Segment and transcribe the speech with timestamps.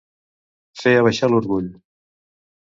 [0.83, 1.69] Fer abaixar l'orgull.